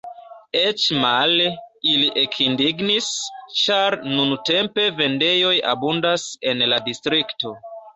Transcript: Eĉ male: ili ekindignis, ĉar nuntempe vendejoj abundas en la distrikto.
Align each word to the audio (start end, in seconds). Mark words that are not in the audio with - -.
Eĉ 0.61 0.85
male: 1.03 1.45
ili 1.91 2.09
ekindignis, 2.23 3.11
ĉar 3.63 4.01
nuntempe 4.17 4.91
vendejoj 5.05 5.57
abundas 5.77 6.31
en 6.55 6.71
la 6.75 6.87
distrikto. 6.93 7.59